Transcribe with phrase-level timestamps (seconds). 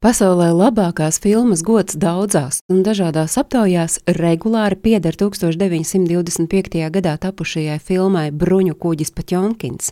[0.00, 6.86] Pasaulē labākās filmas gods daudzās un dažādās aptaujās regulāri pieder 1925.
[6.94, 9.90] gadā tapušajai filmai Bruņu kuģis Patjonkins.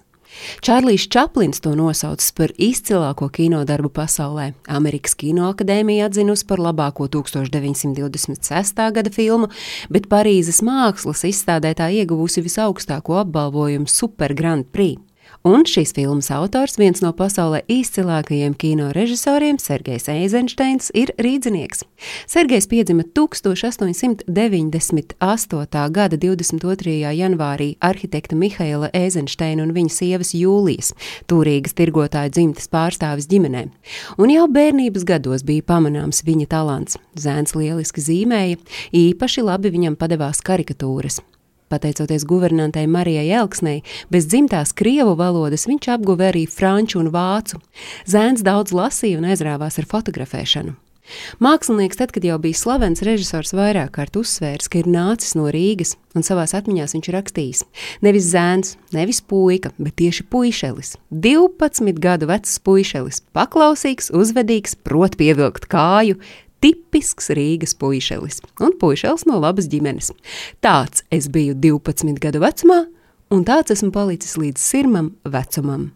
[0.64, 4.54] Čārlis Čaplins to nosaucis par izcilāko kinodarbu pasaulē.
[4.78, 8.80] Amerikas Kinoakadēmija atzinusi par labāko 1926.
[8.96, 9.50] gada filmu,
[9.92, 14.96] bet Parīzes mākslas izstādē tā ieguvusi visaugstāko apbalvojumu Super Grand Prix.
[15.46, 21.86] Un šīs filmas autors, viens no pasaulē izcilākajiem kino režisoriem, Sergejs Eizensteins, ir rīznieks.
[22.26, 24.26] Sergejs piedzima 1898.
[25.94, 27.14] gada 22.
[27.20, 30.90] janvārī arhitekta Mihaila Eizensteina un viņa sievas Jūlijas,
[31.30, 33.70] Tūrīgas tirgotāja dzimtes pārstāvis ģimenē.
[34.18, 36.98] Un jau bērnības gados bija pamanāms viņa talants.
[37.14, 38.58] Zēns lieliski zīmēja,
[38.90, 41.22] īpaši labi viņam padevās karikatūras.
[41.68, 47.60] Pateicoties guvernantei Marijai Elksnei, bez dzimtās krievu valodas viņš apguva arī franču un vācu.
[48.08, 50.76] Zēns daudz lasīja un aizrāvās ar fotografēšanu.
[51.40, 55.94] Mākslinieks, tad, kad jau bija slavens režisors, vairāk kārt uzsvērs, ka ir nācis no Rīgas,
[56.16, 57.62] un savā atmiņā viņš ir rakstījis:
[58.04, 60.96] nevis zēns, nevis puika, bet tieši puišelis.
[61.10, 66.20] 12 gadu vecs puišelis, paklausīgs, uzvedīgs, prot pievilkt kāju,
[66.64, 70.12] tipisks Rīgas puišelis un puišelis no labas ģimenes.
[70.64, 72.84] Tāds es biju 12 gadu vecumā,
[73.30, 75.92] un tāds esmu palicis līdz sirmam vecumam.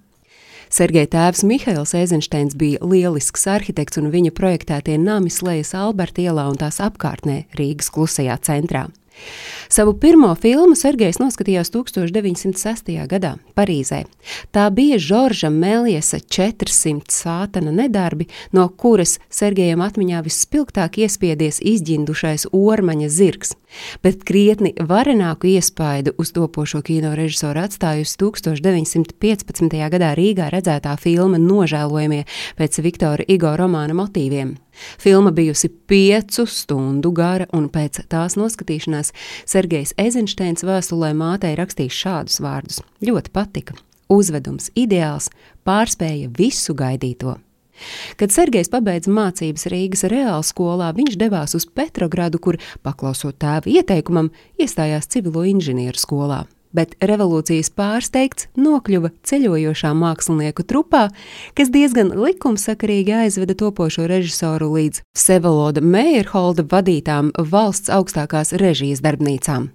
[0.73, 6.57] Sergeja tēvs Mihails Eizensteins bija lielisks arhitekts, un viņa projektētie nami slēdzas Alberta ielā un
[6.57, 8.87] tās apkārtnē Rīgas klusajā centrā.
[9.73, 12.91] Savu pirmo filmu Sergejs noskatījās 1906.
[13.09, 14.03] gadā Parīzē.
[14.53, 23.09] Tā bija Žorža Meliesa 400 sātana nedarbi, no kuras Sergejam atmiņā visspilgtāk iespiedies izģindušais ormaņa
[23.09, 23.55] zirgs,
[24.05, 29.79] bet krietni varenāku iespaidu uz topošo kino režisoru atstājusi 1915.
[29.97, 32.27] gadā Rīgā redzētā filma Nožēlojamie
[32.61, 34.53] pēc Viktora Igo romāna motīviem.
[34.99, 39.13] Filma bijusi piecu stundu gara, un pēc tās noskatīšanās
[39.45, 39.62] Sergejs
[40.01, 43.77] Eizensteins vēstulē mātei rakstīs šādus vārdus: Ļoti patika,
[44.11, 45.31] uzvedums ideāls,
[45.67, 47.37] pārspēja visu gaidīto.
[48.21, 54.31] Kad Sergejs pabeidza mācības Rīgas reāla skolā, viņš devās uz Petrogradu, kur, paklausot tēva ieteikumam,
[54.61, 56.45] iestājās civilo inženieru skolā
[56.77, 61.09] bet revolūcijas pārsteigts nokļuva ceļojošā mākslinieku trupā,
[61.59, 69.71] kas diezgan likumsakarīgi aizveda topošo režisoru līdz Sevaloda Meierholda vadītām valsts augstākās režijas darbnīcām.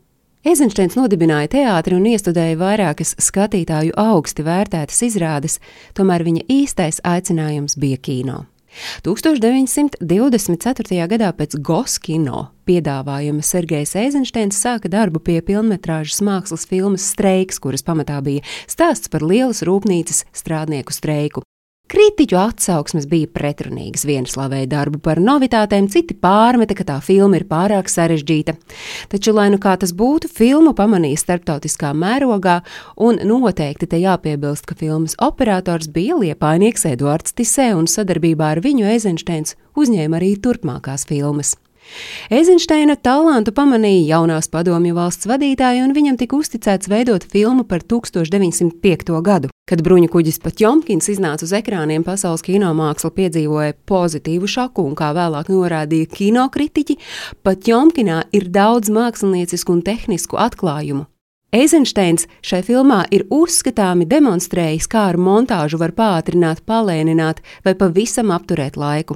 [0.47, 5.57] Eizensteins nodibināja teātri un iestudēja vairākas skatītāju augsti vērtētas izrādes,
[5.97, 8.45] tomēr viņa īstais aicinājums bija kino.
[9.07, 11.07] 1924.
[11.13, 18.19] gadā pēc Goskino piedāvājuma Sergejs Eizensteins sāka darbu pie filmas mākslas filmas Streiks, kuras pamatā
[18.23, 21.46] bija stāsts par lielas rūpnīcas strādnieku streiku.
[21.87, 24.03] Kritiķu atsauksmes bija pretrunīgas.
[24.07, 28.57] Viena slavēja darbu par novitātēm, citi pārmeta, ka tā filma ir pārāk sarežģīta.
[29.13, 32.57] Taču, lai nu kā tas būtu, filmu pamanīja starptautiskā mērogā,
[32.99, 38.91] un noteikti te jāpiebilst, ka filmas operators bija liepainieks Eduards Tisē, un sadarbībā ar viņu
[38.91, 41.55] Eizensteins uzņēma arī turpmākās filmas.
[42.33, 49.13] Eizensteina talantu pamanīja jaunās padomju valsts vadītāji, un viņam tika uzticēts veidot filmu par 1905.
[49.23, 49.51] gadu.
[49.67, 55.51] Kad bruņu kuģis Patjomkins iznāca uz ekrāniem, pasaules kinomāksla piedzīvoja pozitīvu šoku, un kā vēlāk
[55.51, 56.99] norādīja kinokritiķi,
[57.43, 61.07] Patjomkinā ir daudz māksliniecisku un tehnisku atklājumu.
[61.55, 68.75] Eizensteins šai filmā ir uzskatāmi demonstrējis, kā ar montāžu var pātrināt, palēnināt vai pavisam apturēt
[68.75, 69.15] laiku.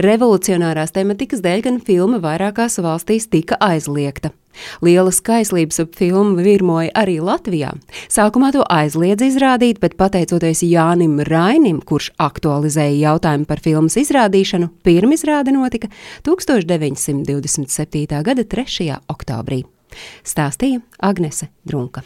[0.00, 4.32] Revolucionārās tematikas dēļ gan filma vairākās valstīs tika aizliegta.
[4.80, 7.74] Liela skaislības ap filmu virmoja arī Latvijā.
[8.08, 15.52] Sākumā to aizliedz izrādīt, bet pateicoties Jānim Rainim, kurš aktualizēja jautājumu par filmas izrādīšanu, pirmizrāde
[15.52, 15.92] notika
[16.24, 18.22] 1927.
[18.24, 18.94] gada 3.
[19.12, 19.66] oktobrī.
[20.26, 22.02] Stāstīja Agnese Drunka.